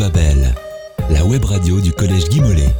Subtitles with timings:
[0.00, 0.54] Babel,
[1.10, 2.70] la web radio du Collège Guy Mollet.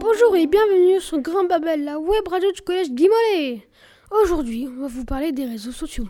[0.00, 3.68] Bonjour et bienvenue sur Grand Babel, la web radio du collège Guy Mollet.
[4.20, 6.08] Aujourd'hui, on va vous parler des réseaux sociaux.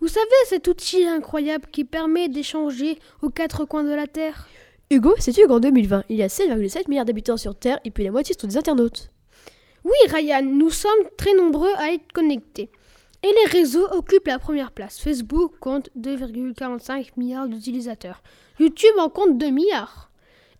[0.00, 4.46] Vous savez cet outil incroyable qui permet d'échanger aux quatre coins de la Terre?
[4.88, 8.12] Hugo, sais-tu qu'en 2020, il y a 7,7 milliards d'habitants sur Terre et puis la
[8.12, 9.10] moitié sont des internautes
[9.82, 12.70] Oui, Ryan, nous sommes très nombreux à être connectés.
[13.26, 15.00] Et les réseaux occupent la première place.
[15.00, 18.22] Facebook compte 2,45 milliards d'utilisateurs.
[18.60, 20.12] YouTube en compte 2 milliards.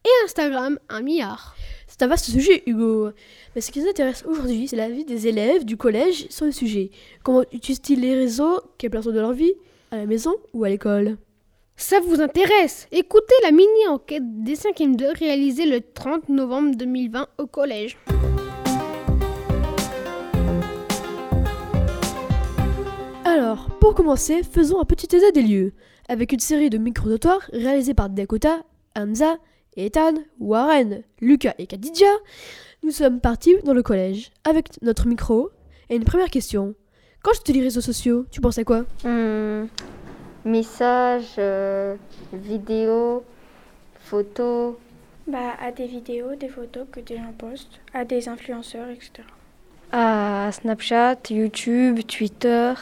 [0.05, 1.55] Et Instagram 1 milliard.
[1.87, 3.11] C'est un vaste sujet, Hugo.
[3.55, 6.51] Mais ce qui nous intéresse aujourd'hui, c'est la vie des élèves du collège sur le
[6.51, 6.91] sujet.
[7.23, 8.61] Comment utilisent-ils les réseaux?
[8.79, 9.55] Quelle place dans leur vie?
[9.93, 11.19] À la maison ou à l'école?
[11.77, 12.89] Ça vous intéresse?
[12.91, 17.97] Écoutez la mini-enquête des 5e 2 réalisée le 30 novembre 2020 au collège.
[23.37, 25.75] Alors, pour commencer, faisons un petit état des lieux,
[26.09, 28.63] avec une série de micro-notoires réalisés par Dakota,
[28.97, 29.37] Hamza,
[29.77, 32.07] Ethan, Warren, Lucas et Khadija.
[32.83, 35.51] Nous sommes partis dans le collège, avec notre micro,
[35.91, 36.75] et une première question.
[37.23, 38.87] Quand je te dis réseaux sociaux, tu penses à quoi?
[39.05, 39.67] Hmm,
[40.47, 41.97] messages, euh,
[42.33, 43.23] vidéos,
[44.01, 44.77] photos.
[45.27, 49.29] Bah, à des vidéos, des photos que des gens postent, à des influenceurs, etc.
[49.93, 52.73] À Snapchat, YouTube, Twitter,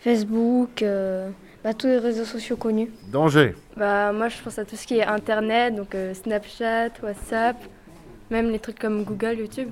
[0.00, 1.30] Facebook, euh,
[1.62, 2.90] bah, tous les réseaux sociaux connus.
[3.08, 3.54] Danger.
[3.76, 7.56] Bah, moi, je pense à tout ce qui est Internet, donc euh, Snapchat, WhatsApp,
[8.30, 9.70] même les trucs comme Google, YouTube.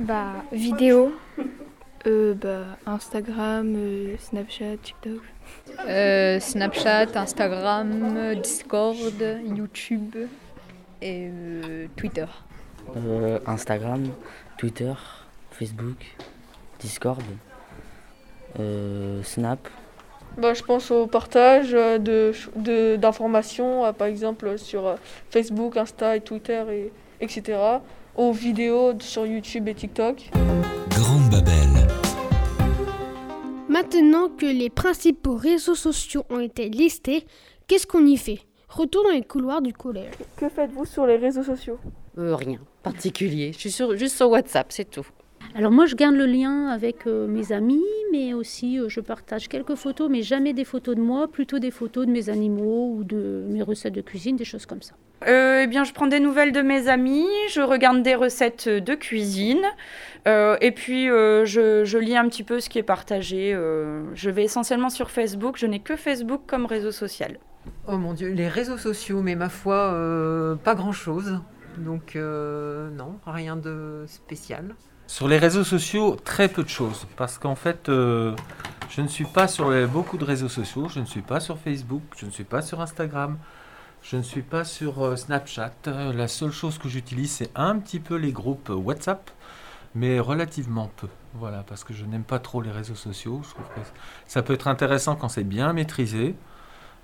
[0.00, 1.12] Bah, vidéos.
[2.06, 5.20] Euh, bah, Instagram, euh, Snapchat, TikTok.
[5.88, 8.96] Euh, Snapchat, Instagram, Discord,
[9.44, 10.16] YouTube
[11.02, 12.26] et euh, Twitter.
[12.96, 14.04] Euh, Instagram,
[14.56, 14.92] Twitter,
[15.50, 16.16] Facebook,
[16.78, 17.22] Discord,
[19.22, 19.68] Snap.
[20.38, 24.96] Bah, je pense au partage euh, de, de- d'informations, euh, par exemple sur euh,
[25.30, 26.92] Facebook, Insta et Twitter, et,
[27.22, 27.58] etc.
[28.16, 30.30] Aux vidéos sur YouTube et TikTok.
[30.90, 31.86] Grande Babel,
[33.68, 37.24] Maintenant que les principaux réseaux sociaux ont été listés,
[37.66, 38.40] qu'est-ce qu'on y fait?
[38.68, 40.12] Retour dans les couloirs du collège.
[40.36, 41.78] Que faites-vous sur les réseaux sociaux?
[42.18, 43.52] Euh, rien particulier.
[43.52, 45.06] Je suis sur- juste sur WhatsApp, c'est tout.
[45.56, 49.48] Alors moi, je garde le lien avec euh, mes amis, mais aussi euh, je partage
[49.48, 53.04] quelques photos, mais jamais des photos de moi, plutôt des photos de mes animaux ou
[53.04, 54.92] de mes recettes de cuisine, des choses comme ça.
[55.26, 58.94] Euh, eh bien, je prends des nouvelles de mes amis, je regarde des recettes de
[58.94, 59.62] cuisine,
[60.28, 63.54] euh, et puis euh, je, je lis un petit peu ce qui est partagé.
[63.54, 67.38] euh, je vais essentiellement sur Facebook, je n'ai que Facebook comme réseau social.
[67.88, 71.40] Oh mon Dieu, les réseaux sociaux, mais ma foi, euh, pas grand-chose.
[71.78, 74.74] Donc euh, non, rien de spécial.
[75.06, 77.06] Sur les réseaux sociaux, très peu de choses.
[77.16, 78.34] Parce qu'en fait, euh,
[78.90, 80.88] je ne suis pas sur beaucoup de réseaux sociaux.
[80.88, 82.02] Je ne suis pas sur Facebook.
[82.16, 83.38] Je ne suis pas sur Instagram.
[84.08, 85.72] Je ne suis pas sur euh, Snapchat.
[85.86, 89.30] La seule chose que j'utilise, c'est un petit peu les groupes WhatsApp,
[89.96, 91.08] mais relativement peu.
[91.34, 93.40] Voilà, parce que je n'aime pas trop les réseaux sociaux.
[93.42, 93.80] Je trouve que
[94.28, 96.36] ça peut être intéressant quand c'est bien maîtrisé.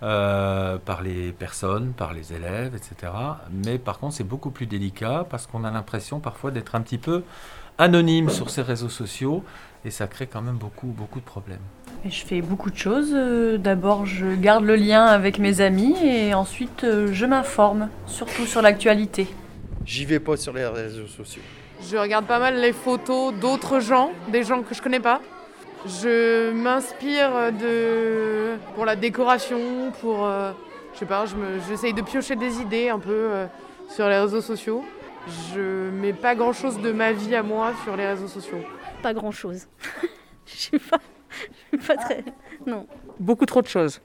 [0.02, 3.12] Euh, par les personnes, par les élèves, etc.
[3.52, 6.98] Mais par contre, c'est beaucoup plus délicat parce qu'on a l'impression parfois d'être un petit
[6.98, 7.22] peu
[7.78, 9.44] anonyme sur ces réseaux sociaux
[9.84, 11.62] et ça crée quand même beaucoup, beaucoup de problèmes.
[12.04, 13.12] Et je fais beaucoup de choses.
[13.14, 18.44] Euh, D'abord, je garde le lien avec mes amis et ensuite, euh, je m'informe, surtout
[18.44, 19.28] sur l'actualité.
[19.84, 21.42] J'y vais pas sur les réseaux sociaux.
[21.88, 25.20] Je regarde pas mal les photos d'autres gens, des gens que je connais pas.
[25.86, 30.52] Je m'inspire de pour la décoration, pour euh,
[30.94, 31.34] je sais pas, je
[31.68, 33.46] j'essaye de piocher des idées un peu euh,
[33.88, 34.84] sur les réseaux sociaux.
[35.52, 38.58] Je mets pas grand chose de ma vie à moi sur les réseaux sociaux.
[39.02, 39.66] Pas grand-chose.
[40.46, 40.98] Je suis pas,
[41.70, 42.24] je suis pas très...
[42.66, 42.86] Non.
[43.18, 44.00] beaucoup trop de choses.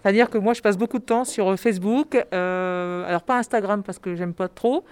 [0.00, 3.98] C'est-à-dire que moi, je passe beaucoup de temps sur Facebook, euh, alors pas Instagram parce
[3.98, 4.84] que j'aime pas trop,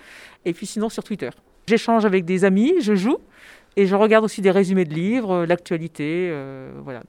[0.45, 1.31] et puis sinon sur Twitter.
[1.67, 3.19] J'échange avec des amis, je joue,
[3.77, 7.03] et je regarde aussi des résumés de livres, l'actualité, euh, voilà.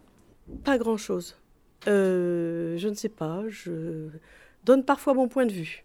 [0.63, 1.35] Pas grand-chose.
[1.87, 4.07] Euh, je ne sais pas, je
[4.63, 5.83] donne parfois mon point de vue.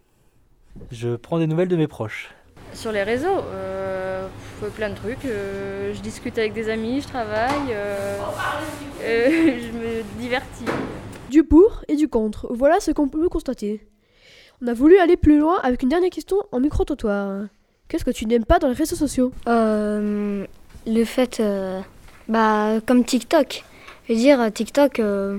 [0.91, 2.31] Je prends des nouvelles de mes proches.
[2.73, 4.29] Sur les réseaux, euh,
[4.77, 5.25] plein de trucs.
[5.25, 8.19] euh, je discute avec des amis, je travaille, euh,
[9.03, 9.29] euh,
[9.61, 10.65] je me divertis.
[11.31, 13.87] Du pour et du contre, voilà ce qu'on peut constater.
[14.62, 17.47] On a voulu aller plus loin avec une dernière question en micro-trottoir.
[17.88, 19.33] Qu'est-ce que tu n'aimes pas dans les réseaux sociaux?
[19.49, 20.47] Euh,
[20.87, 21.81] le fait, euh,
[22.29, 23.65] bah, comme TikTok.
[24.09, 25.38] Je veux dire, TikTok, euh,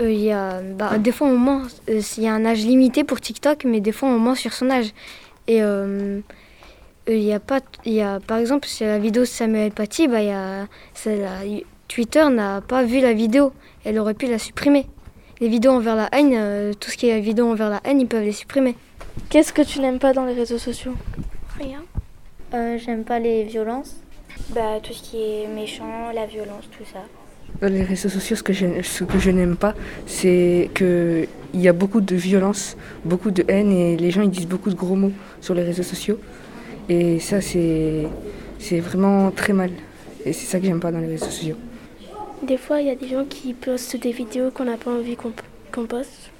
[0.00, 1.62] euh, il y a, bah, des fois on ment.
[1.88, 4.52] Euh, Il y a un âge limité pour TikTok, mais des fois on ment sur
[4.52, 4.92] son âge.
[5.46, 6.20] Et euh,
[7.08, 9.72] euh, il y a pas, il y a, par exemple, sur la vidéo de Samuel
[9.72, 10.66] Paty, bah, il y a,
[11.06, 13.52] la- Twitter n'a pas vu la vidéo.
[13.84, 14.86] Elle aurait pu la supprimer.
[15.40, 18.06] Les vidéos envers la haine, euh, tout ce qui est vidéo envers la haine, ils
[18.08, 18.74] peuvent les supprimer.
[19.30, 20.92] Qu'est-ce que tu n'aimes pas dans les réseaux sociaux?
[21.58, 21.82] Rien.
[22.54, 23.96] Euh, J'aime pas les violences.
[24.50, 27.00] Bah, tout ce qui est méchant, la violence, tout ça.
[27.60, 29.74] Dans les réseaux sociaux, ce que je, ce que je n'aime pas,
[30.06, 34.46] c'est qu'il y a beaucoup de violence, beaucoup de haine et les gens ils disent
[34.46, 36.18] beaucoup de gros mots sur les réseaux sociaux.
[36.88, 38.08] Et ça, c'est
[38.80, 39.70] vraiment très mal.
[40.24, 41.56] Et c'est ça que j'aime pas dans les réseaux sociaux.
[42.42, 45.16] Des fois, il y a des gens qui postent des vidéos qu'on n'a pas envie
[45.16, 45.32] qu'on
[45.72, 46.30] qu'on poste.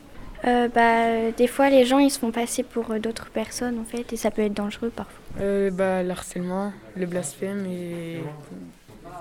[0.47, 3.85] Euh, bah, des fois, les gens ils se font passer pour euh, d'autres personnes en
[3.85, 5.15] fait, et ça peut être dangereux parfois.
[5.41, 8.19] Euh, bah, l'harcèlement, le blasphème et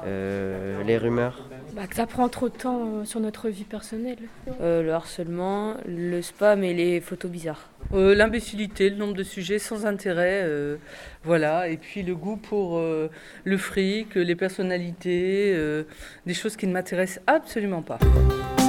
[0.06, 1.42] Euh, les rumeurs.
[1.76, 4.20] Bah, que ça prend trop de temps euh, sur notre vie personnelle.
[4.62, 7.70] Euh, le harcèlement, le spam et les photos bizarres.
[7.94, 10.78] Euh, L'imbécilité, le nombre de sujets sans intérêt, euh,
[11.24, 11.68] voilà.
[11.70, 13.10] Et puis le goût pour euh,
[13.44, 15.84] le fric, les personnalités, euh,
[16.28, 17.98] des choses qui ne m'intéressent absolument pas.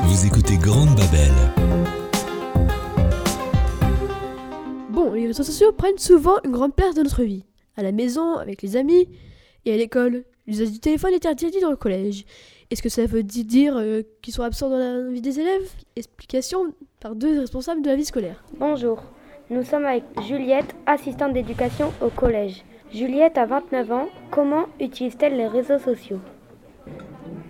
[0.05, 1.68] Vous écoutez Grande Babel.
[5.29, 7.45] Les réseaux sociaux prennent souvent une grande place dans notre vie.
[7.77, 9.09] À la maison, avec les amis
[9.67, 10.25] et à l'école.
[10.47, 12.25] L'usage du téléphone est interdit dans le collège.
[12.71, 15.69] Est-ce que ça veut di- dire euh, qu'ils sont absents dans la vie des élèves?
[15.97, 18.43] Explication par deux responsables de la vie scolaire.
[18.59, 19.03] Bonjour,
[19.51, 22.65] nous sommes avec Juliette, assistante d'éducation au collège.
[22.91, 26.21] Juliette a 29 ans, comment utilise-t-elle les réseaux sociaux?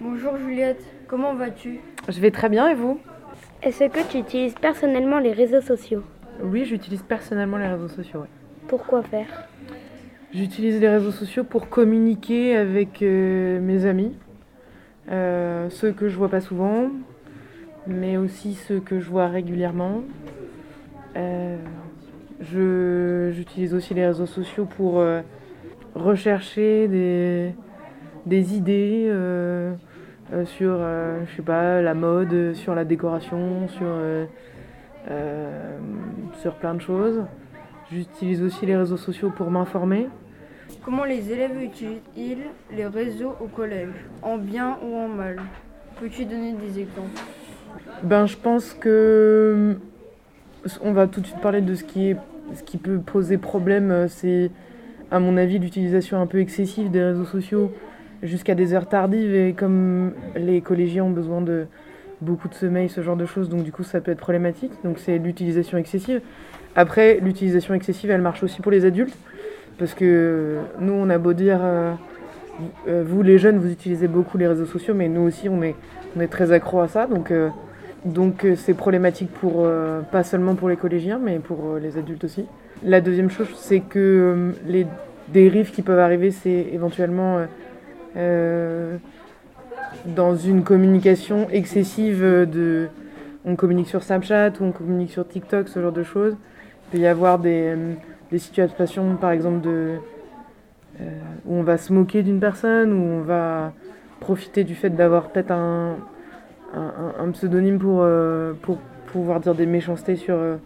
[0.00, 1.78] Bonjour Juliette, comment vas-tu?
[2.08, 2.98] Je vais très bien et vous?
[3.62, 6.02] Est-ce que tu utilises personnellement les réseaux sociaux?
[6.42, 8.20] Oui, j'utilise personnellement les réseaux sociaux.
[8.20, 8.28] ouais.
[8.68, 9.26] Pourquoi faire?
[10.32, 14.14] J'utilise les réseaux sociaux pour communiquer avec euh, mes amis,
[15.10, 16.90] euh, ceux que je vois pas souvent,
[17.86, 20.02] mais aussi ceux que je vois régulièrement.
[21.16, 21.56] Euh,
[22.40, 25.02] J'utilise aussi les réseaux sociaux pour
[25.96, 27.52] rechercher des,
[28.26, 29.10] des idées
[30.44, 33.86] sur, je sais pas, la mode, sur la décoration, sur,
[35.06, 35.78] euh, euh,
[36.40, 37.24] sur plein de choses.
[37.90, 40.08] J'utilise aussi les réseaux sociaux pour m'informer.
[40.84, 42.38] Comment les élèves utilisent-ils
[42.76, 43.94] les réseaux au collège?
[44.22, 45.36] En bien ou en mal?
[45.98, 47.20] Peux-tu donner des exemples?
[48.02, 49.76] Ben, je pense que
[50.82, 52.16] on va tout de suite parler de ce qui est,
[52.54, 53.90] ce qui peut poser problème.
[53.90, 54.50] euh, C'est,
[55.10, 57.72] à mon avis, l'utilisation un peu excessive des réseaux sociaux
[58.22, 59.34] jusqu'à des heures tardives.
[59.34, 61.66] Et comme les collégiens ont besoin de
[62.20, 64.72] beaucoup de sommeil, ce genre de choses, donc du coup, ça peut être problématique.
[64.84, 66.20] Donc, c'est l'utilisation excessive.
[66.74, 69.16] Après, l'utilisation excessive, elle marche aussi pour les adultes.
[69.78, 71.92] Parce que nous, on a beau dire, euh,
[72.88, 75.76] euh, vous les jeunes, vous utilisez beaucoup les réseaux sociaux, mais nous aussi, on est,
[76.16, 77.06] on est très accro à ça.
[77.06, 77.48] Donc, euh,
[78.04, 81.96] donc euh, c'est problématique pour, euh, pas seulement pour les collégiens, mais pour euh, les
[81.96, 82.46] adultes aussi.
[82.82, 84.86] La deuxième chose, c'est que euh, les
[85.28, 87.46] dérives qui peuvent arriver, c'est éventuellement euh,
[88.16, 88.96] euh,
[90.06, 92.88] dans une communication excessive de...
[93.44, 96.36] On communique sur Snapchat ou on communique sur TikTok, ce genre de choses.
[96.86, 97.74] Il peut y avoir des,
[98.30, 99.98] des situations, par exemple, euh,
[101.46, 103.72] où on va se moquer d'une personne, où on va
[104.20, 105.96] profiter du fait d'avoir peut-être un,
[106.74, 110.56] un, pseudonyme pour, euh, pour pouvoir dire des méchancetés sur, euh,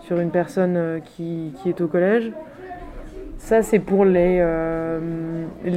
[0.00, 2.30] sur une personne qui, qui est au collège.
[3.44, 4.98] Ça, c'est pour les, euh,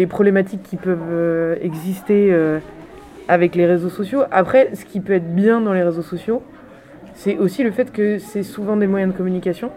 [0.07, 2.59] problématiques qui peuvent euh, exister euh,
[3.27, 4.21] avec les réseaux sociaux.
[4.31, 6.41] Après, ce qui peut être bien dans les réseaux sociaux,
[7.13, 9.69] c'est aussi le fait que c'est souvent des moyens de communication.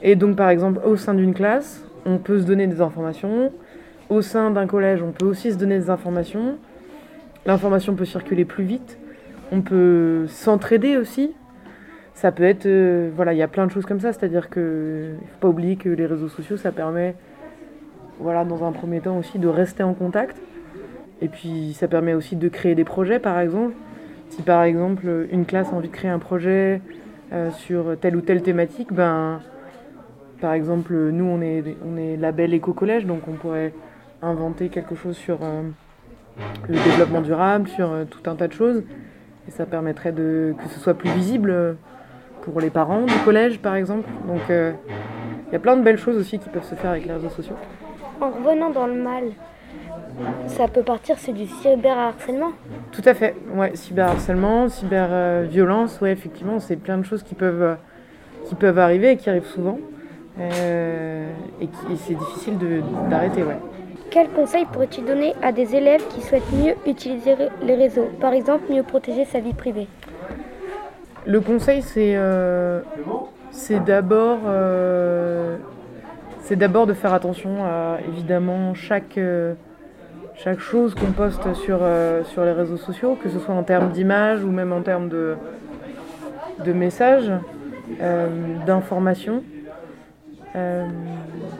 [0.00, 3.50] Et donc, par exemple, au sein d'une classe, on peut se donner des informations.
[4.08, 6.56] Au sein d'un collège, on peut aussi se donner des informations.
[7.46, 8.96] L'information peut circuler plus vite.
[9.50, 11.34] On peut s'entraider aussi.
[12.14, 12.66] Ça peut être.
[12.66, 14.12] euh, voilà, il y a plein de choses comme ça.
[14.12, 15.14] C'est-à-dire que.
[15.20, 17.14] Il faut pas oublier que les réseaux sociaux, ça permet,
[18.20, 20.36] voilà, dans un premier temps aussi, de rester en contact.
[21.20, 23.74] Et puis, ça permet aussi de créer des projets, par exemple.
[24.28, 26.80] Si par exemple, une classe a envie de créer un projet
[27.32, 29.40] euh, sur telle ou telle thématique, ben.
[30.40, 33.72] Par exemple, nous, on est, on est label éco-collège, donc on pourrait
[34.22, 35.62] inventer quelque chose sur euh,
[36.68, 38.82] le développement durable, sur tout un tas de choses.
[39.46, 41.76] Et ça permettrait de, que ce soit plus visible
[42.42, 44.08] pour les parents du collège, par exemple.
[44.26, 44.72] Donc, euh,
[45.48, 47.30] il y a plein de belles choses aussi qui peuvent se faire avec les réseaux
[47.30, 47.56] sociaux.
[48.20, 49.24] En revenant dans le mal,
[50.46, 52.52] ça peut partir, c'est du cyberharcèlement.
[52.92, 57.74] Tout à fait, ouais, cyberharcèlement, cyberviolence, ouais, effectivement, c'est plein de choses qui peuvent, euh,
[58.46, 59.78] qui peuvent arriver et qui arrivent souvent.
[60.40, 61.30] Euh,
[61.60, 63.58] et c'est difficile de- d'arrêter, ouais.
[64.10, 68.08] Quels conseils pourrais-tu donner à des élèves qui souhaitent mieux utiliser les réseaux?
[68.20, 69.88] Par exemple, mieux protéger sa vie privée.
[71.24, 72.80] Le conseil, c'est euh,
[73.86, 75.56] d'abord euh,
[76.40, 79.54] c'est d'abord de faire attention à évidemment chaque euh,
[80.34, 81.80] chaque chose qu'on poste sur,
[82.24, 85.34] sur les réseaux sociaux, que ce soit en termes d'image ou même en termes de,
[86.64, 87.30] de messages,
[88.66, 89.44] d'informations.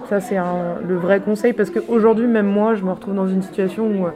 [0.09, 3.85] Ça, c'est le vrai conseil parce qu'aujourd'hui, même moi, je me retrouve dans une situation
[3.85, 4.07] où,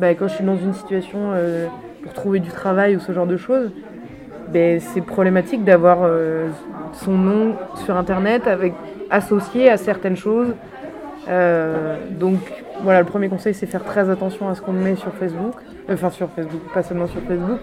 [0.00, 1.34] bah, quand je suis dans une situation
[2.02, 3.70] pour trouver du travail ou ce genre de choses,
[4.52, 6.08] bah, c'est problématique d'avoir
[6.92, 8.74] son nom sur Internet avec,
[9.10, 10.54] associé à certaines choses.
[12.10, 12.38] donc
[12.82, 15.54] voilà, le premier conseil, c'est faire très attention à ce qu'on met sur Facebook.
[15.88, 17.58] Enfin, sur Facebook, pas seulement sur Facebook.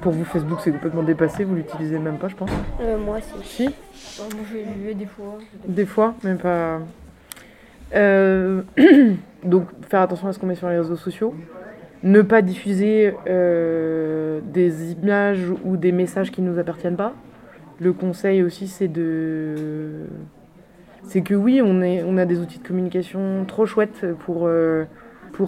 [0.00, 2.50] Pour vous, Facebook, c'est complètement dépassé, vous l'utilisez même pas, je pense.
[2.80, 3.44] Euh, moi, si.
[3.44, 3.64] Si?
[4.18, 5.38] Moi, je l'ai des fois.
[5.66, 6.80] Des fois, mais pas.
[7.94, 8.62] Euh,
[9.44, 11.34] donc, faire attention à ce qu'on met sur les réseaux sociaux.
[12.02, 17.14] Ne pas diffuser euh, des images ou des messages qui ne nous appartiennent pas.
[17.80, 20.06] Le conseil aussi, c'est de
[21.04, 24.84] c'est que oui, on, est, on a des outils de communication trop chouettes pour, euh,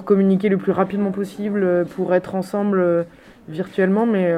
[0.05, 3.03] communiquer le plus rapidement possible, pour être ensemble euh,
[3.49, 4.33] virtuellement, mais,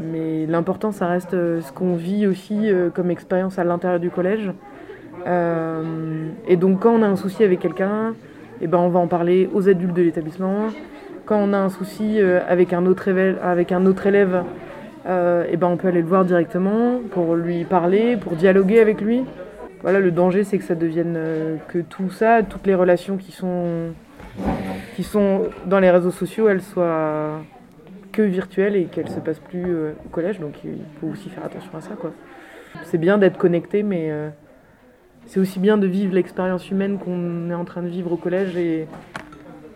[0.00, 4.52] mais l'important, ça reste ce qu'on vit aussi comme expérience à l'intérieur du collège.
[5.26, 8.14] et donc, quand on a un souci avec quelqu'un,
[8.64, 10.70] eh ben, on va en parler aux adultes de l'établissement.
[11.26, 13.72] Quand on a un souci avec un autre élève, avec
[15.06, 19.00] euh, et ben on peut aller le voir directement pour lui parler, pour dialoguer avec
[19.00, 19.24] lui.
[19.82, 23.32] Voilà, le danger c'est que ça devienne euh, que tout ça, toutes les relations qui
[23.32, 23.92] sont,
[24.96, 27.42] qui sont dans les réseaux sociaux, elles soient
[28.12, 30.40] que virtuelles et qu'elles se passent plus euh, au collège.
[30.40, 31.90] Donc il faut aussi faire attention à ça.
[32.84, 34.10] C'est bien d'être connecté, mais
[35.26, 38.56] c'est aussi bien de vivre l'expérience humaine qu'on est en train de vivre au collège
[38.56, 38.86] et,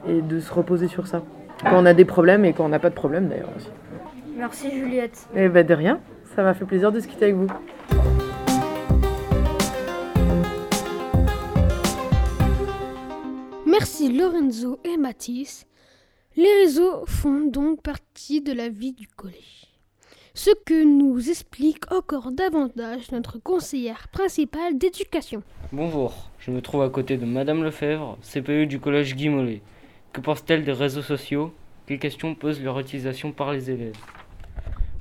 [0.09, 1.23] et de se reposer sur ça.
[1.63, 3.71] Quand on a des problèmes et quand on n'a pas de problème d'ailleurs aussi.
[4.37, 5.29] Merci Juliette.
[5.35, 6.01] Eh ben de rien,
[6.37, 7.49] ça m'a fait plaisir de discuter avec vous.
[13.67, 15.67] Merci Lorenzo et Mathis.
[16.37, 19.68] Les réseaux font donc partie de la vie du collège.
[20.39, 25.43] Ce que nous explique encore davantage notre conseillère principale d'éducation.
[25.73, 29.63] Bonjour, je me trouve à côté de Madame Lefebvre, CPU du collège Guy Mollet.
[30.13, 31.53] Que pense-t-elle des réseaux sociaux?
[31.87, 33.97] Quelles questions pose leur utilisation par les élèves?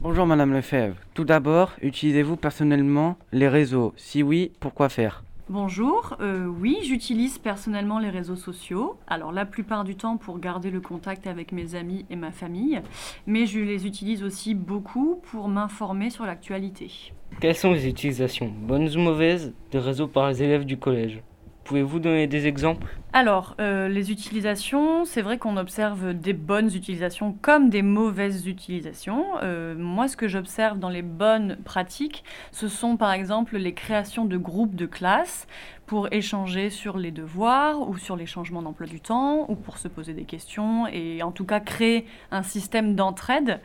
[0.01, 0.95] Bonjour Madame Lefebvre.
[1.13, 3.93] Tout d'abord, utilisez-vous personnellement les réseaux?
[3.95, 5.23] Si oui, pourquoi faire?
[5.49, 8.97] Bonjour, euh, oui, j'utilise personnellement les réseaux sociaux.
[9.07, 12.81] Alors la plupart du temps pour garder le contact avec mes amis et ma famille,
[13.27, 16.91] mais je les utilise aussi beaucoup pour m'informer sur l'actualité.
[17.39, 21.21] Quelles sont les utilisations, bonnes ou mauvaises, des réseaux par les élèves du collège?
[21.67, 22.87] Pouvez-vous donner des exemples?
[23.11, 29.25] Alors, euh, les utilisations, c'est vrai qu'on observe des bonnes utilisations comme des mauvaises utilisations.
[29.43, 34.23] Euh, moi, ce que j'observe dans les bonnes pratiques, ce sont par exemple les créations
[34.23, 35.45] de groupes de classe
[35.87, 39.89] pour échanger sur les devoirs ou sur les changements d'emploi du temps ou pour se
[39.89, 43.59] poser des questions et en tout cas créer un système d'entraide.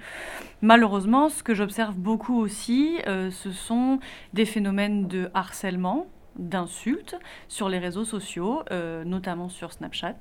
[0.61, 4.01] Malheureusement, ce que j'observe beaucoup aussi, euh, ce sont
[4.33, 7.17] des phénomènes de harcèlement d'insultes
[7.49, 10.17] sur les réseaux sociaux, euh, notamment sur Snapchat.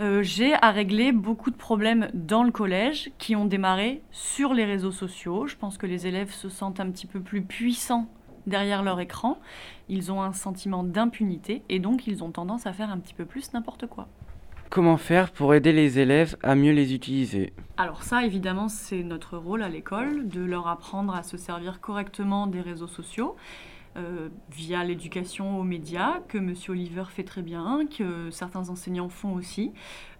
[0.00, 4.64] Euh, j'ai à régler beaucoup de problèmes dans le collège qui ont démarré sur les
[4.64, 5.46] réseaux sociaux.
[5.46, 8.08] Je pense que les élèves se sentent un petit peu plus puissants
[8.46, 9.38] derrière leur écran.
[9.88, 13.24] Ils ont un sentiment d'impunité et donc ils ont tendance à faire un petit peu
[13.24, 14.08] plus n'importe quoi.
[14.70, 17.52] Comment faire pour aider les élèves à mieux les utiliser?
[17.76, 22.46] Alors ça, évidemment, c'est notre rôle à l'école, de leur apprendre à se servir correctement
[22.46, 23.36] des réseaux sociaux
[23.96, 26.54] euh, via l'éducation aux médias, que M.
[26.68, 29.72] Oliver fait très bien, que certains enseignants font aussi.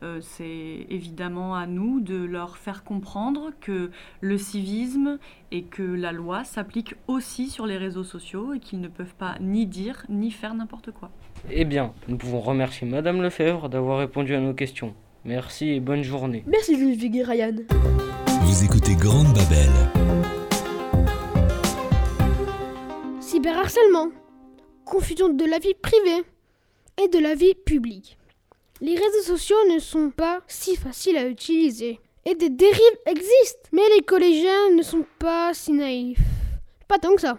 [0.03, 5.19] Euh, c'est évidemment à nous de leur faire comprendre que le civisme
[5.51, 9.37] et que la loi s'appliquent aussi sur les réseaux sociaux et qu'ils ne peuvent pas
[9.41, 11.11] ni dire ni faire n'importe quoi.
[11.51, 14.95] Eh bien, nous pouvons remercier Madame Lefebvre d'avoir répondu à nos questions.
[15.25, 16.43] Merci et bonne journée.
[16.47, 17.55] Merci Ludwig et Ryan.
[18.43, 20.42] Vous écoutez Grande Babel.
[23.43, 24.13] Cyberharcèlement,
[24.85, 26.23] confusion de la vie privée
[27.03, 28.17] et de la vie publique.
[28.81, 33.83] Les réseaux sociaux ne sont pas si faciles à utiliser et des dérives existent, mais
[33.97, 36.21] les collégiens ne sont pas si naïfs.
[36.87, 37.39] Pas tant que ça.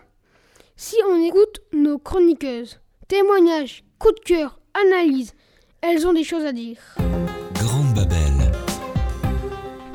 [0.76, 5.34] Si on écoute nos chroniqueuses, témoignages, coups de cœur, analyses,
[5.82, 6.80] elles ont des choses à dire.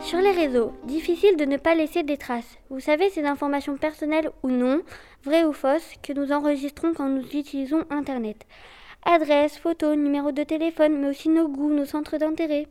[0.08, 2.56] Sur les réseaux, difficile de ne pas laisser des traces.
[2.70, 4.80] Vous savez, ces informations personnelles ou non,
[5.22, 8.46] vraies ou fausses, que nous enregistrons quand nous utilisons Internet.
[9.04, 12.68] Adresse, photos, numéro de téléphone, mais aussi nos goûts, nos centres d'intérêt.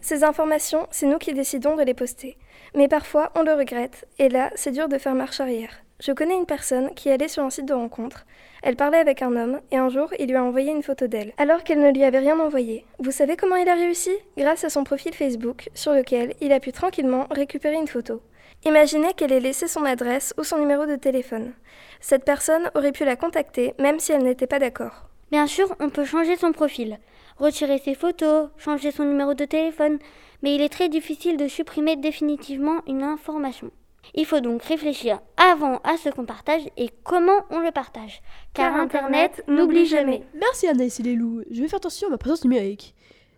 [0.00, 2.38] Ces informations, c'est nous qui décidons de les poster.
[2.76, 5.82] Mais parfois, on le regrette, et là, c'est dur de faire marche arrière.
[6.00, 8.24] Je connais une personne qui allait sur un site de rencontre.
[8.62, 11.34] Elle parlait avec un homme et un jour, il lui a envoyé une photo d'elle,
[11.36, 12.86] alors qu'elle ne lui avait rien envoyé.
[13.00, 14.10] Vous savez comment il a réussi?
[14.38, 18.22] Grâce à son profil Facebook, sur lequel il a pu tranquillement récupérer une photo.
[18.64, 21.52] Imaginez qu'elle ait laissé son adresse ou son numéro de téléphone.
[22.00, 25.10] Cette personne aurait pu la contacter même si elle n'était pas d'accord.
[25.30, 26.98] Bien sûr, on peut changer son profil,
[27.36, 29.98] retirer ses photos, changer son numéro de téléphone,
[30.42, 33.70] mais il est très difficile de supprimer définitivement une information.
[34.14, 38.22] Il faut donc réfléchir avant à ce qu'on partage et comment on le partage.
[38.54, 40.24] Car Internet n'oublie jamais.
[40.34, 41.42] Merci Anaïs et les loups.
[41.50, 42.94] Je vais faire attention à ma présence numérique.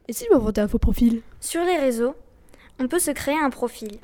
[0.09, 1.23] Et si je m'inventais un faux profil?
[1.41, 2.15] Sur les réseaux,
[2.81, 3.99] on peut se créer un profil.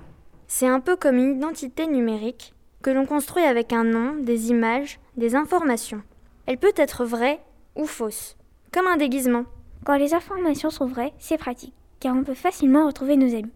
[0.47, 5.01] C'est un peu comme une identité numérique que l'on construit avec un nom, des images,
[5.17, 6.03] des informations.
[6.47, 7.41] Elle peut être vraie
[7.77, 8.37] ou fausse,
[8.73, 9.45] comme un déguisement.
[9.85, 13.53] Quand les informations sont vraies, c'est pratique, car on peut facilement retrouver nos amis.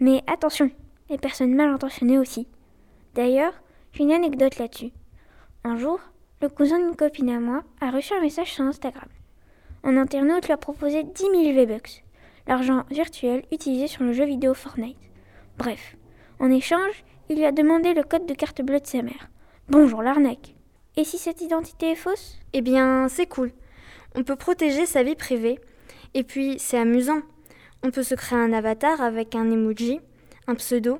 [0.00, 0.70] Mais attention,
[1.12, 2.48] les personnes mal intentionnées aussi.
[3.14, 3.52] D'ailleurs,
[3.92, 4.92] j'ai une anecdote là-dessus.
[5.62, 6.00] Un jour,
[6.40, 9.08] le cousin d'une copine à moi a reçu un message sur Instagram.
[9.84, 12.02] Un internaute lui a proposé 10 000 V-Bucks,
[12.46, 14.96] l'argent virtuel utilisé sur le jeu vidéo Fortnite.
[15.58, 15.96] Bref,
[16.40, 19.28] en échange, il lui a demandé le code de carte bleue de sa mère.
[19.68, 20.54] Bonjour l'arnaque.
[20.96, 22.38] Et si cette identité est fausse?
[22.54, 23.52] Eh bien, c'est cool.
[24.14, 25.58] On peut protéger sa vie privée.
[26.14, 27.20] Et puis, c'est amusant.
[27.82, 30.00] On peut se créer un avatar avec un emoji,
[30.46, 30.98] un pseudo.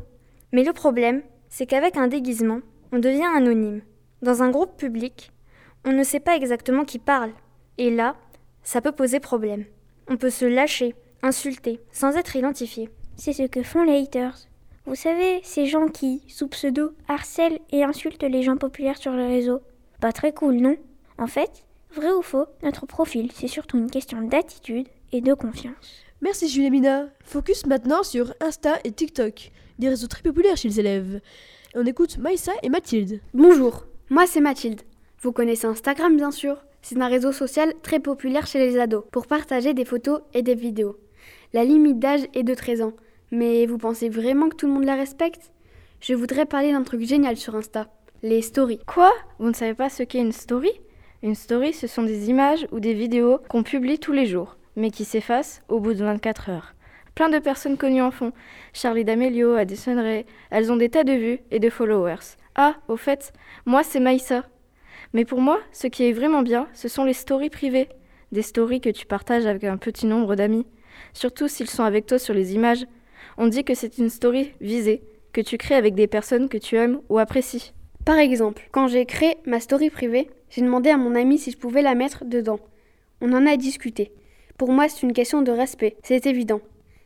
[0.52, 2.60] Mais le problème, c'est qu'avec un déguisement,
[2.92, 3.82] on devient anonyme.
[4.22, 5.32] Dans un groupe public,
[5.84, 7.32] on ne sait pas exactement qui parle.
[7.78, 8.16] Et là,
[8.62, 9.64] ça peut poser problème.
[10.08, 12.90] On peut se lâcher, insulter, sans être identifié.
[13.16, 14.36] C'est ce que font les haters.
[14.84, 19.26] Vous savez, ces gens qui, sous pseudo, harcèlent et insultent les gens populaires sur les
[19.26, 19.60] réseaux.
[20.00, 20.76] Pas très cool, non?
[21.18, 26.02] En fait, vrai ou faux, notre profil, c'est surtout une question d'attitude et de confiance.
[26.22, 27.08] Merci Juliamina.
[27.24, 29.50] Focus maintenant sur Insta et TikTok,
[29.80, 31.20] des réseaux très populaires chez les élèves.
[31.74, 33.20] Et on écoute Maïssa et Mathilde.
[33.34, 34.82] Bonjour, moi c'est Mathilde.
[35.20, 39.26] Vous connaissez Instagram bien sûr C'est un réseau social très populaire chez les ados pour
[39.26, 40.96] partager des photos et des vidéos.
[41.52, 42.92] La limite d'âge est de 13 ans.
[43.32, 45.50] Mais vous pensez vraiment que tout le monde la respecte?
[46.00, 47.88] Je voudrais parler d'un truc génial sur Insta,
[48.22, 48.78] les stories.
[48.86, 49.10] Quoi?
[49.40, 50.70] Vous ne savez pas ce qu'est une story?
[51.24, 54.90] Une story, ce sont des images ou des vidéos qu'on publie tous les jours, mais
[54.90, 56.74] qui s'effacent au bout de 24 heures.
[57.14, 58.32] Plein de personnes connues en font.
[58.72, 62.36] Charlie D'Amelio, Addison Rae, elles ont des tas de vues et de followers.
[62.54, 63.32] Ah, au fait,
[63.66, 64.44] moi c'est Maïssa.
[65.12, 67.88] Mais pour moi, ce qui est vraiment bien, ce sont les stories privées.
[68.32, 70.66] Des stories que tu partages avec un petit nombre d'amis.
[71.12, 72.86] Surtout s'ils sont avec toi sur les images.
[73.36, 76.76] On dit que c'est une story visée, que tu crées avec des personnes que tu
[76.76, 77.74] aimes ou apprécies.
[78.04, 81.58] Par exemple, quand j'ai créé ma story privée, j'ai demandé à mon ami si je
[81.58, 82.58] pouvais la mettre dedans.
[83.20, 84.12] On en a discuté.
[84.62, 86.60] Pour moi, c'est une question de respect, c'est évident.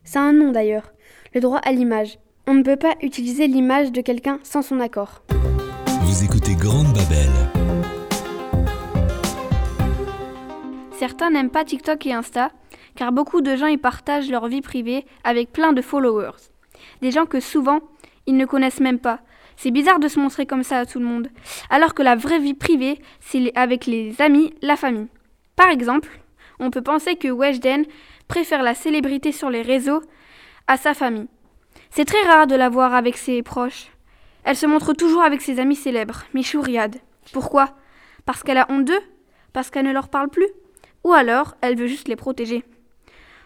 [0.04, 0.92] C'est un nom d'ailleurs,
[1.34, 2.18] le droit à l'image.
[2.46, 5.22] On ne peut pas utiliser l'image de quelqu'un sans son accord.
[6.02, 7.30] Vous écoutez Grande Babel.
[10.98, 12.50] Certains n'aiment pas TikTok et Insta,
[12.94, 16.36] car beaucoup de gens y partagent leur vie privée avec plein de followers.
[17.00, 17.80] Des gens que souvent,
[18.26, 19.20] ils ne connaissent même pas.
[19.56, 21.28] C'est bizarre de se montrer comme ça à tout le monde,
[21.70, 25.08] alors que la vraie vie privée, c'est avec les amis, la famille.
[25.56, 26.20] Par exemple,
[26.58, 27.84] on peut penser que Weshden
[28.28, 30.02] préfère la célébrité sur les réseaux
[30.66, 31.28] à sa famille.
[31.90, 33.88] C'est très rare de la voir avec ses proches.
[34.44, 36.96] Elle se montre toujours avec ses amis célèbres, Michou Riyad.
[37.32, 37.74] Pourquoi?
[38.24, 39.02] Parce qu'elle a honte d'eux?
[39.52, 40.48] Parce qu'elle ne leur parle plus?
[41.04, 42.64] Ou alors, elle veut juste les protéger?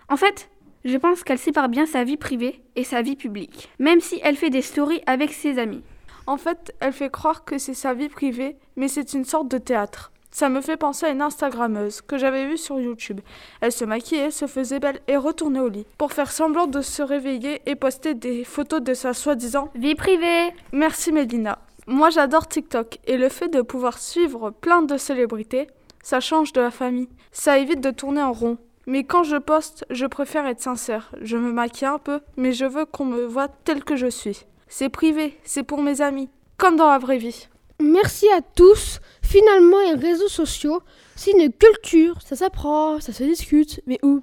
[0.09, 0.51] En fait,
[0.85, 4.37] je pense qu'elle sépare bien sa vie privée et sa vie publique, même si elle
[4.37, 5.83] fait des stories avec ses amis.
[6.27, 9.59] En fait, elle fait croire que c'est sa vie privée, mais c'est une sorte de
[9.59, 10.13] théâtre.
[10.31, 13.21] Ça me fait penser à une Instagrammeuse que j'avais vue sur YouTube.
[13.61, 17.03] Elle se maquillait, se faisait belle et retournait au lit pour faire semblant de se
[17.03, 20.55] réveiller et poster des photos de sa soi-disant vie privée.
[20.73, 21.59] Merci Mélina.
[21.87, 25.67] Moi j'adore TikTok et le fait de pouvoir suivre plein de célébrités,
[26.03, 27.09] ça change de la famille.
[27.33, 28.59] Ça évite de tourner en rond.
[28.87, 31.13] Mais quand je poste, je préfère être sincère.
[31.21, 34.47] Je me maquille un peu, mais je veux qu'on me voit tel que je suis.
[34.69, 37.49] C'est privé, c'est pour mes amis, comme dans la vraie vie.
[37.81, 39.01] Merci à tous.
[39.23, 40.83] Finalement, les réseaux sociaux,
[41.17, 42.21] c'est une culture.
[42.23, 43.81] Ça s'apprend, ça se discute.
[43.87, 44.21] Mais où?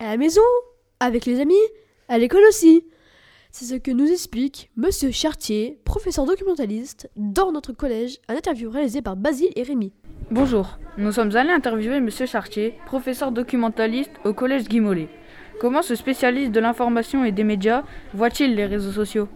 [0.00, 0.40] À la maison?
[0.98, 1.54] Avec les amis?
[2.08, 2.84] À l'école aussi
[3.50, 9.02] C'est ce que nous explique Monsieur Chartier, professeur documentaliste, dans notre collège, un interview réalisé
[9.02, 9.92] par Basile et Rémi.
[10.30, 15.08] Bonjour, nous sommes allés interviewer Monsieur Chartier, professeur documentaliste au collège Guy Mollet.
[15.60, 17.84] Comment ce spécialiste de l'information et des médias?
[18.14, 19.28] Voit-il les réseaux sociaux?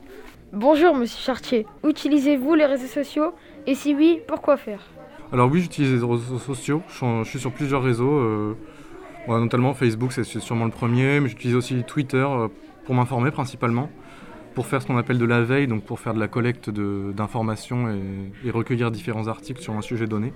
[0.52, 3.32] Bonjour Monsieur Chartier, utilisez-vous les réseaux sociaux?
[3.66, 4.80] Et si oui, pourquoi faire?
[5.32, 8.56] Alors oui, j'utilise les réseaux sociaux, je suis sur plusieurs réseaux, euh,
[9.28, 12.48] notamment Facebook, c'est sûrement le premier, mais j'utilise aussi Twitter euh,
[12.84, 13.90] pour m'informer principalement.
[14.54, 17.88] pour faire ce qu'on appelle de la veille, donc pour faire de la collecte d'informations
[18.44, 20.32] et, recueillir différents articles sur un sujet donné.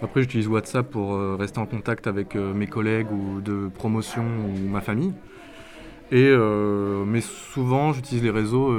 [0.00, 4.68] Après, j'utilise WhatsApp pour euh, rester en contact avec mes collègues ou de promotion ou
[4.68, 5.12] ma famille.
[6.12, 6.34] Et,
[7.06, 8.72] mais souvent, j'utilise les réseaux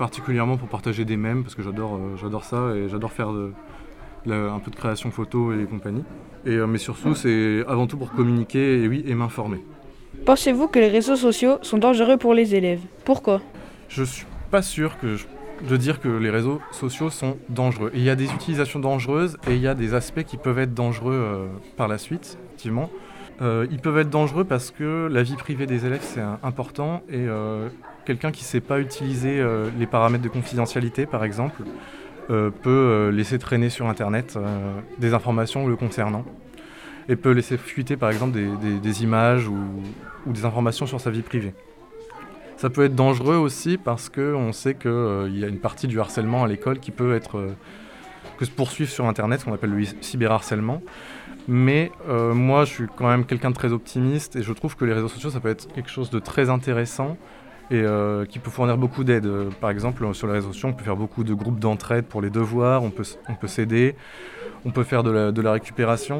[0.00, 3.52] particulièrement pour partager des mèmes parce que j'adore j'adore ça et j'adore faire de,
[4.32, 6.04] un peu de création photo et compagnie.
[6.46, 9.60] Et, mais surtout, c'est avant tout pour communiquer et, oui, et m'informer.
[10.24, 12.80] Pensez-vous que les réseaux sociaux sont dangereux pour les élèves?
[13.04, 13.42] Pourquoi?
[13.88, 15.26] Je suis pas sûr que je
[15.68, 17.90] de dire que les réseaux sociaux sont dangereux.
[17.94, 20.72] il y a des utilisations dangereuses et il y a des aspects qui peuvent être
[20.72, 22.88] dangereux euh, par la suite, effectivement.
[23.40, 27.26] Euh, ils peuvent être dangereux parce que la vie privée des élèves c'est important et
[27.26, 27.68] euh,
[28.04, 29.42] quelqu'un qui ne sait pas utiliser
[29.78, 31.62] les paramètres de confidentialité par exemple
[32.28, 34.38] peut laisser traîner sur internet
[34.98, 36.24] des informations le concernant
[37.08, 38.38] et peut laisser fuiter par exemple
[38.82, 41.54] des, images ou des informations sur sa vie privée.
[42.60, 45.98] Ça peut être dangereux aussi parce qu'on sait qu'il euh, y a une partie du
[45.98, 47.54] harcèlement à l'école qui peut être euh,
[48.40, 50.82] que se poursuivre sur Internet, ce qu'on appelle le cyberharcèlement.
[51.46, 54.84] Mais euh, moi, je suis quand même quelqu'un de très optimiste et je trouve que
[54.84, 57.16] les réseaux sociaux, ça peut être quelque chose de très intéressant
[57.72, 57.84] et
[58.28, 59.28] qui peut fournir beaucoup d'aide.
[59.60, 62.28] Par exemple, sur les réseaux sociaux, on peut faire beaucoup de groupes d'entraide pour les
[62.28, 63.94] devoirs, on peut, on peut s'aider,
[64.64, 66.16] on peut faire de la, récupération.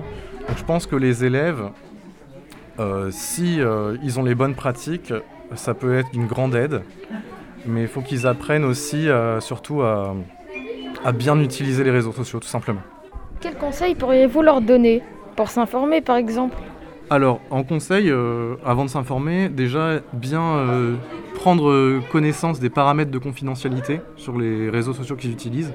[0.46, 1.70] Donc je pense que les élèves,
[3.10, 3.58] si
[4.04, 5.12] ils ont les bonnes pratiques,
[5.56, 6.82] ça peut être une grande aide,
[7.66, 10.14] mais il faut qu'ils apprennent aussi euh, surtout à,
[11.12, 12.82] bien utiliser les réseaux sociaux, tout simplement.
[13.40, 15.02] Quels conseils pourriez-vous leur donner
[15.36, 16.56] pour s'informer, par exemple?
[17.08, 20.96] Alors, en conseil, euh, avant de s'informer, déjà bien euh,
[21.34, 25.72] prendre connaissance des paramètres de confidentialité sur les réseaux sociaux qu'ils utilisent.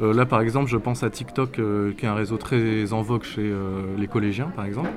[0.00, 1.60] là, par exemple, je pense à TikTok,
[1.96, 3.52] qui est un réseau très en vogue chez
[3.96, 4.90] les collégiens, par exemple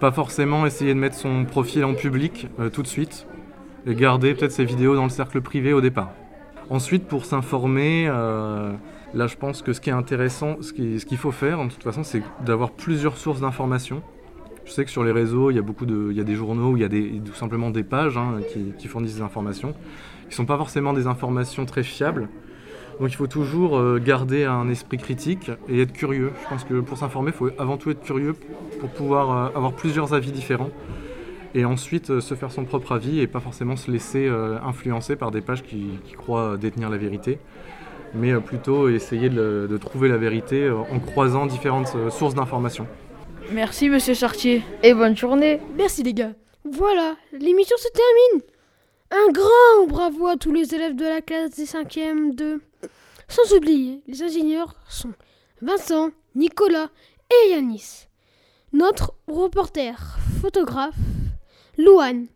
[0.00, 3.26] pas forcément essayer de mettre son profil en public euh, tout de suite
[3.86, 6.10] et garder peut-être ses vidéos dans le cercle privé au départ.
[6.70, 8.72] Ensuite, pour s'informer, euh,
[9.12, 12.04] là je pense que ce qui est intéressant, ce qu'il faut faire de toute façon,
[12.04, 14.02] c'est d'avoir plusieurs sources d'informations.
[14.64, 16.36] Je sais que sur les réseaux, il y a beaucoup de, il y a des
[16.36, 20.28] journaux, il y a tout simplement des pages hein, qui, qui, fournissent des informations, qui
[20.28, 22.28] ne sont pas forcément des informations très fiables.
[23.00, 26.30] Donc il faut toujours euh, garder un esprit critique et être curieux.
[26.44, 28.36] Je pense que pour s'informer, il faut avant tout être curieux
[28.78, 30.70] pour pouvoir euh, avoir plusieurs avis différents
[31.54, 34.28] et ensuite euh, se faire son propre avis et pas forcément se laisser
[34.62, 37.38] influencer par des pages qui, croient détenir la vérité,
[38.14, 42.86] mais plutôt essayer de, trouver la vérité en croisant différentes sources d'informations.
[43.52, 45.60] Merci Monsieur Chartier et bonne journée.
[45.76, 46.32] Merci les gars.
[46.64, 48.46] Voilà, l'émission se termine.
[49.10, 52.60] Un grand bravo à tous les élèves de la classe des 5e de
[53.30, 55.12] sans oublier, les ingénieurs sont
[55.62, 56.88] Vincent, Nicolas
[57.30, 58.08] et Yanis.
[58.72, 60.96] Notre reporter, photographe,
[61.84, 62.26] Louane,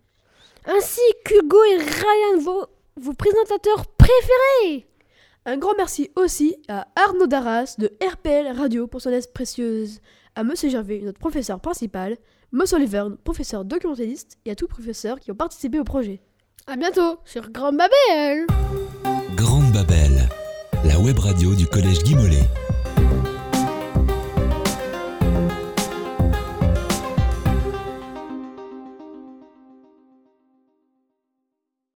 [0.67, 4.87] ainsi qu'Hugo et Ryan, vos, présentateurs préférés.
[5.47, 10.01] Un grand merci aussi à Arnaud Darras de RPL Radio pour son aide précieuse,
[10.35, 12.17] à Monsieur Gervais, notre professeur principal,
[12.53, 16.21] Monsieur Oliver, professeur documentaliste, et à tous les professeurs qui ont participé au projet.
[16.67, 18.47] A bientôt sur Grande Babel.
[19.37, 20.29] Grande Babel
[20.85, 22.15] la web radio du Collège Guy